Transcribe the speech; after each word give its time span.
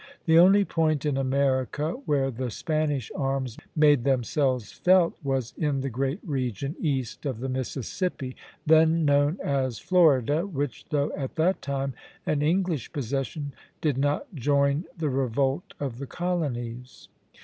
The 0.25 0.39
only 0.39 0.65
point 0.65 1.05
in 1.05 1.15
America 1.15 1.91
where 2.07 2.31
the 2.31 2.49
Spanish 2.49 3.11
arms 3.15 3.55
made 3.75 4.03
themselves 4.03 4.71
felt 4.71 5.13
was 5.23 5.53
in 5.59 5.81
the 5.81 5.91
great 5.91 6.19
region 6.25 6.75
east 6.79 7.23
of 7.23 7.39
the 7.39 7.47
Mississippi, 7.49 8.35
then 8.65 9.05
known 9.05 9.37
as 9.43 9.77
Florida, 9.77 10.47
which, 10.47 10.85
though 10.89 11.11
at 11.15 11.35
that 11.35 11.61
time 11.61 11.93
an 12.25 12.41
English 12.41 12.91
possession, 12.91 13.53
did 13.79 13.99
not 13.99 14.25
join 14.33 14.85
the 14.97 15.11
revolt 15.11 15.75
of 15.79 15.99
the 15.99 16.07
colonies. 16.07 17.07